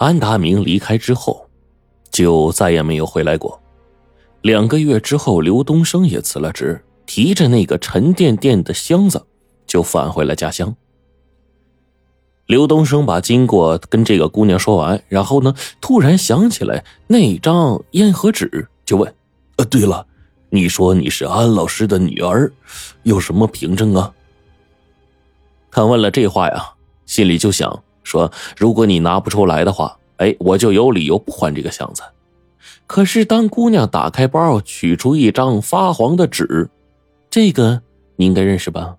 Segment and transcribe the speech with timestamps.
[0.00, 1.46] 安达明离开之后，
[2.10, 3.60] 就再也没有回来过。
[4.40, 9.26] 两个月之后，刘东升也辞了职，提着那个沉甸甸的箱子，
[9.66, 10.74] 就返回了家乡。
[12.46, 19.14] 刘东升把经过跟这个姑娘说完，然后呢，突然想起来那张烟盒纸，就问
[19.58, 20.06] ：“呃，对了，
[20.48, 22.50] 你说你是安老师的女儿，
[23.02, 24.10] 有什么凭证啊？”
[25.70, 26.72] 他问了这话呀，
[27.04, 32.02] 心里就想说：“如果你拿不出来的话，哎，我就有理由不还这个箱子。”
[32.86, 36.68] 可是当姑娘打开包，取出一张发黄的纸，
[37.30, 37.82] 这个
[38.16, 38.96] 你应该认识吧？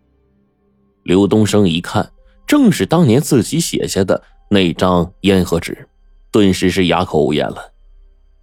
[1.03, 2.11] 刘东升一看。
[2.47, 5.87] 正是当年自己写下的那张烟盒纸，
[6.31, 7.71] 顿时是哑口无言了。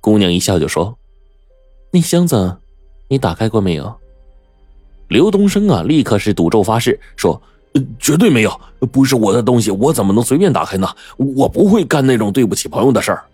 [0.01, 0.97] 姑娘一笑就说
[1.93, 2.57] ：“那箱子，
[3.09, 3.95] 你打开过没有？”
[5.09, 7.43] 刘东升啊，立刻是赌咒发誓说
[7.99, 8.61] ：“绝对没有，
[8.93, 10.89] 不是我的东西，我怎么能随便打开呢？
[11.17, 13.25] 我不会干那种对不起朋友的事儿。”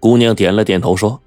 [0.00, 1.20] 姑娘点了点头说：“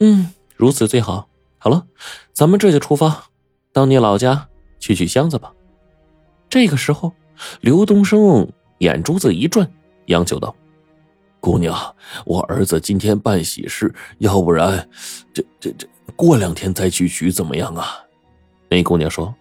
[0.00, 1.28] 嗯，如此最好。
[1.58, 1.86] 好了，
[2.32, 3.24] 咱们这就出发，
[3.72, 5.52] 到你老家去取箱子吧。”
[6.50, 7.12] 这个时候，
[7.60, 8.46] 刘东升
[8.78, 9.68] 眼珠子一转，
[10.06, 10.54] 央求道
[11.40, 11.76] ：“姑娘，
[12.26, 14.88] 我儿子今天办喜事，要不然，
[15.32, 17.98] 这这这过两天再去取怎么样啊？”
[18.68, 19.34] 那姑娘说：“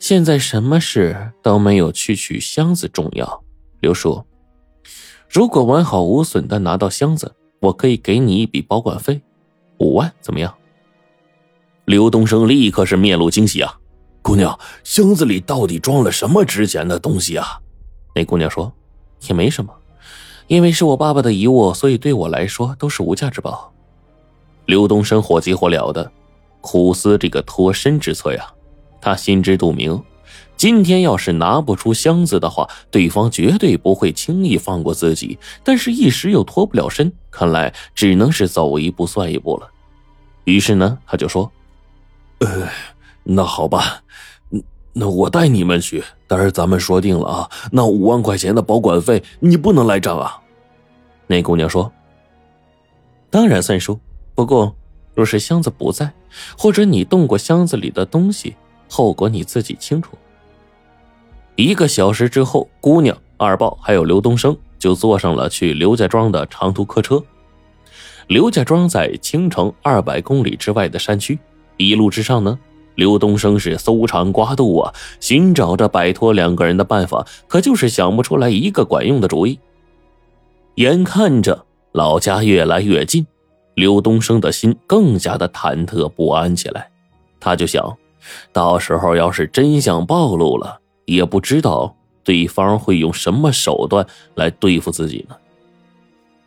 [0.00, 3.44] 现在什么事都没有去取箱子重要。
[3.80, 4.24] 刘叔，
[5.28, 9.20] 如果完好无损的拿到箱子，我可以给你一笔保管费，
[9.78, 10.52] 五万，怎么样？”
[11.84, 13.78] 刘东升立刻是面露惊喜啊。
[14.22, 17.60] 姑娘，箱子里到底装了什么值钱的东西啊？
[18.14, 18.72] 那姑娘说
[19.28, 19.70] ：“也没什么，
[20.46, 23.70] 因为是我爸爸的遗物，所以对我来说都是无价之宝。”
[24.64, 26.10] 刘东升火急火燎的
[26.62, 28.50] 苦思这个脱身之策呀。
[29.00, 30.02] 他心知肚明，
[30.56, 35.38] 今天要是拿不出箱子的话，对方绝对不会轻易放过自己。
[35.64, 39.68] 但是，一时又脱不了身，看来只能是走一步算一步了。
[40.44, 41.50] 于是呢，他就说
[42.40, 42.68] ：“呃。”
[43.22, 44.02] 那好吧，
[44.94, 46.02] 那我带你们去。
[46.26, 50.40] 但是咱们说定了啊，那五万块钱的保管费你不能赖账啊。
[51.26, 51.92] 那姑娘说
[53.30, 54.00] ：“当然算数，
[54.34, 54.74] 不过
[55.14, 56.10] 若是箱子不在，
[56.56, 58.56] 或者你动过箱子里的东西，
[58.90, 60.18] 后果你自己清楚。”
[61.56, 67.22] 一个小时之后，姑娘、二豹还有刘东升就坐上了去刘家庄的长途客车。
[68.26, 71.38] 刘家庄在青城二百公里之外的山区，
[71.76, 72.58] 一路之上呢。
[72.96, 79.58] 刘东升是搜肠刮肚啊，寻找着摆脱两个人的办法，可就是想不出来一个管用的主意。
[80.74, 83.26] 眼看着老家越来越近，
[83.74, 86.90] 刘东升的心更加的忐忑不安起来。
[87.38, 87.96] 他就想，
[88.52, 95.36] 到时候要是真相暴露了，也不知道对方会用什么手段来对付自己呢。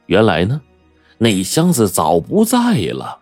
[0.05, 0.61] 原来呢，
[1.17, 3.19] 那箱子早不在了。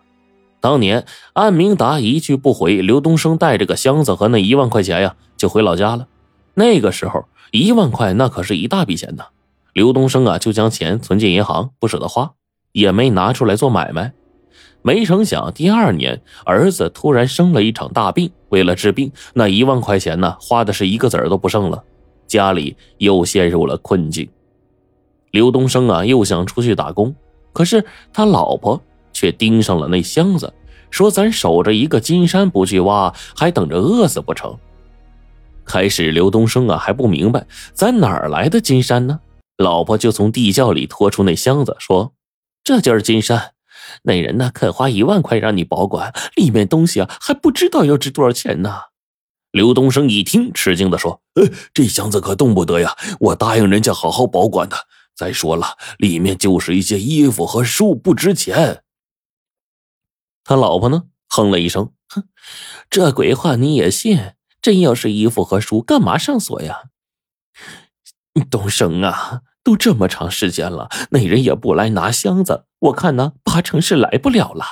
[0.60, 6.06] 当年安明达一去不回，刘东升带着个箱子和那一万块钱呀，就回老家了。
[6.54, 9.24] 那个时候一万块那可是一大笔钱呢。
[9.72, 12.32] 刘东升啊，就将钱存进银行，不舍得花，
[12.72, 14.12] 也没拿出来做买卖。
[14.82, 21.82] 没成想第二年儿子突然生了一场大病，为了治病，那一万块钱呢，花的是一个子儿都不剩了，
[22.26, 24.28] 家里又陷入了困境。
[25.30, 27.14] 刘东升啊，又想出去打工，
[27.52, 28.80] 可是他老婆。
[29.14, 30.52] 却盯上了那箱子，
[30.90, 34.58] 说：“咱守着一个金山不去挖，还等着饿死不成？”
[35.66, 39.20] 开始刘东升啊还不明白，咱哪儿来的金山呢？
[39.58, 42.14] 老婆就从地窖里拖出那箱子，说
[42.64, 43.51] ：“这就是金山。
[44.02, 48.82] 那人呢肯花一万块让你保管，里面东西啊还不知道要值多少钱呢。”
[49.52, 52.96] 刘东升一听，吃惊的说：“呃，这箱子可动不得呀！
[53.20, 54.76] 我答应人家好好保管的。
[55.14, 58.82] 再说了，里面就是一些衣服和书，不值钱。”
[60.42, 61.04] 他老婆呢？
[61.28, 62.24] 哼了一声，哼，
[62.88, 64.32] 这鬼话你也信？
[64.62, 66.84] 真要是衣服和书，干嘛上锁呀？
[68.50, 74.64] 东升啊，都这么长时间了，那人也不来拿箱子，我看呢，八成是来不了了。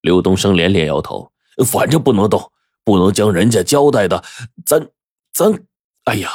[0.00, 1.32] 刘东升连连摇头，
[1.66, 2.50] 反正不能动，
[2.84, 4.24] 不能将人家交代的，
[4.64, 4.90] 咱
[5.32, 5.64] 咱，
[6.04, 6.30] 哎呀，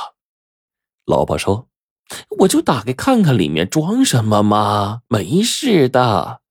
[1.06, 1.68] 老婆说，
[2.40, 6.42] 我就打开看看里面装什么嘛，没事的。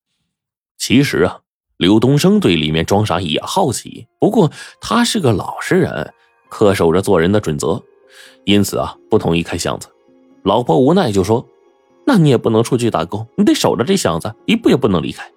[0.76, 1.40] 其实啊。
[1.78, 4.50] 刘东升对里面装啥也好奇，不过
[4.80, 6.14] 他是个老实人，
[6.50, 7.84] 恪守着做人的准则，
[8.46, 9.86] 因此啊，不同意开箱子。
[10.46, 11.44] 老婆无奈就说
[12.06, 15.28] ：“那你也不能出去打工，你得守着这箱子，一步也不能离开。”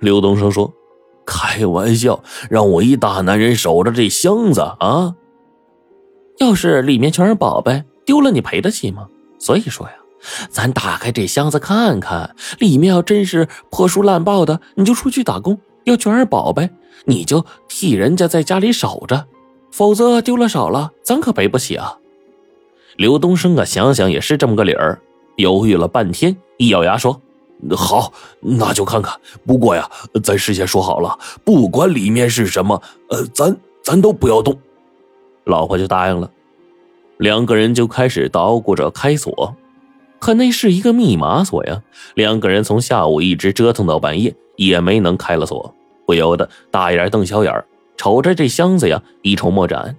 [0.00, 0.72] 刘东升说
[1.26, 5.14] ：“开玩笑，让我一大男人守着这箱子啊？
[6.38, 9.06] 要是里面全是宝贝，丢了你赔得起吗？
[9.38, 9.92] 所以说呀，
[10.48, 16.70] 咱打开这箱子看看，里面要真是破书烂报的，你就出去打工；要全是宝贝，
[17.04, 19.26] 你就替人家在家里守着。
[19.70, 21.98] 否则丢了少了，咱可赔不起啊！”
[22.96, 25.00] 刘东升啊，想想也是这么个理儿，
[25.36, 27.20] 犹豫了半天，一咬牙说。
[27.76, 29.18] 好，那就看看。
[29.46, 29.88] 不过呀，
[30.22, 34.58] 咱事先说好了，不管里面是什么，呃，咱咱都不要动。
[35.44, 36.30] 老婆就答应了。
[37.16, 39.56] 两个人就开始捣鼓着开锁，
[40.18, 41.82] 可那是一个密码锁呀。
[42.14, 45.74] 两个人从下午一直折腾到半夜，也没能开了锁，
[46.06, 47.64] 不由得大眼瞪小眼，
[47.96, 49.96] 瞅着这箱子呀，一筹莫展。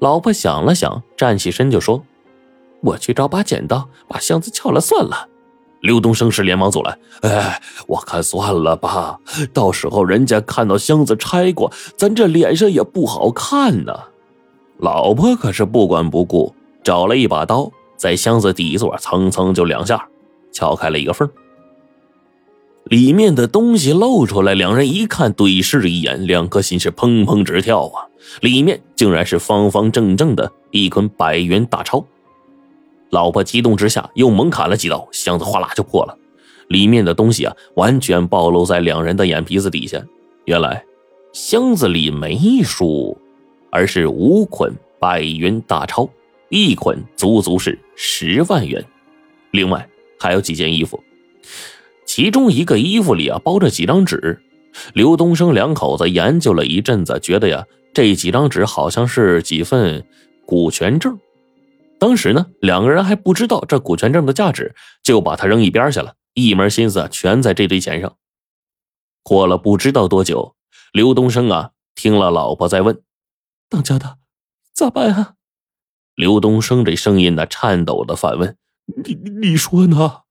[0.00, 2.04] 老婆想了想，站起身就说
[2.84, 5.28] ：“我去找把剪刀，把箱子撬了算了。”
[5.80, 9.18] 刘东生是连忙走来，哎，我看算了吧，
[9.52, 13.92] 到时候人家看到箱子拆过，咱这脸上也不好看呢。
[14.78, 20.08] 老婆可是不管不顾，找了一把刀，在箱子底座蹭蹭就两下，
[20.52, 21.28] 撬开了一个缝，
[22.84, 28.08] 里面的东西露出来，两人一看，对视一眼，两颗心是砰砰直跳啊！
[28.40, 32.06] 里面竟然是方方正正的一捆百元大钞。
[33.14, 36.18] 老婆激动之下又猛砍了几刀，箱子哗啦就破了，
[36.66, 40.04] 里面的东西啊完全暴露在两人的眼皮子底下。
[40.46, 40.84] 原来
[41.32, 43.16] 箱子里没书，
[43.70, 46.10] 而是五捆百元大钞，
[46.48, 48.84] 一捆足足是十万元。
[49.52, 49.88] 另外
[50.18, 51.00] 还有几件衣服，
[52.04, 54.40] 其中一个衣服里啊包着几张纸。
[54.92, 60.04] 刘东升两口子研究了一阵子，觉得呀这几张纸好像是几份
[60.44, 61.16] 股权证。
[62.04, 68.18] 当时呢，两个人还不知道这股权证的价值，就把它扔一边去了，一门心思全在这堆钱上。
[69.22, 70.54] 过了不知道多久，
[70.92, 73.02] 刘东升啊听了老婆在问
[73.70, 74.18] ：“当家的
[74.74, 75.36] 咋办啊？”
[76.14, 78.58] 刘东升这声音呢颤抖的反问
[79.02, 80.24] ：“你你说呢？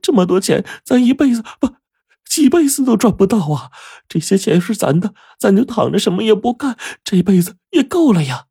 [0.00, 1.74] 这么多钱，咱一辈子不
[2.24, 3.70] 几辈子都赚不到啊！
[4.08, 8.45] 这些钱是咱的，咱就躺着什么也不干，这辈子也够了呀。”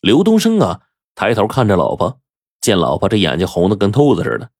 [0.00, 0.80] 刘东升啊，
[1.14, 2.18] 抬头看着老婆，
[2.60, 4.50] 见老婆这眼睛红的跟兔子似的，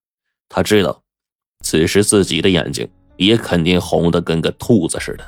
[0.49, 1.03] 他知道，
[1.63, 5.25] 此时自己的眼睛也肯定红的跟个兔子似的。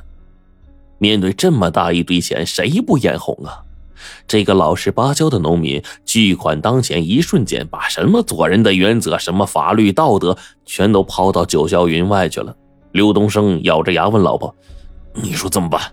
[0.99, 3.63] 面对这么大一堆钱，谁不眼红啊？
[4.27, 12.57] 这个老实巴交的农民，巨款当前，一瞬间把什么做人的原则、什么法律道德，全都抛到九霄云外去了。
[12.93, 14.55] 刘东升咬着牙问老婆
[15.15, 15.93] ：“你说怎么办？”“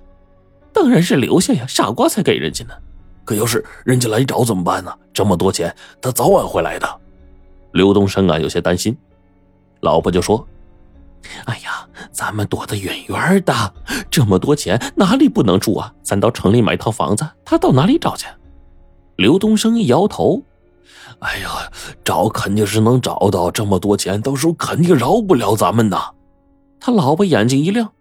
[0.71, 2.73] 当然是留下呀，傻瓜才给人家呢。”
[3.25, 4.94] 可要是人家来找怎么办呢？
[5.12, 6.88] 这么多钱，他早晚会来的。
[7.74, 8.95] 刘东升啊，有些担心。
[9.81, 10.48] 老婆就说
[11.45, 13.74] ：“哎呀，咱们躲得远远的，
[14.10, 15.94] 这么多钱哪里不能住啊？
[16.04, 18.27] 咱到城里买套房子，他到哪里找去？”
[19.18, 20.44] 刘东升一摇头
[21.19, 21.50] ：“哎呀，
[22.04, 26.12] 找肯定是能找到，这么多钱，到时候肯定饶不了咱们呐。”
[26.80, 27.92] 他老婆眼睛一亮：“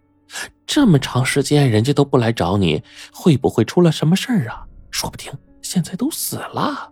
[0.67, 4.64] 这么长时间人家都不来找你，会不会出了什么事儿啊？”
[4.95, 5.29] 说不定
[5.61, 6.89] 现在都死了。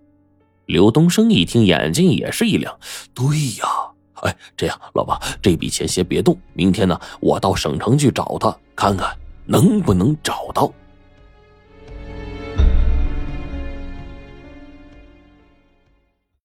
[0.66, 2.78] 刘东升一听，眼睛也是一亮。
[3.14, 3.26] 对
[3.62, 3.66] 呀，
[4.16, 10.70] 哎，这样，老爸，这笔钱先别动，明天呢，我到省城去找他，看看能不能找到。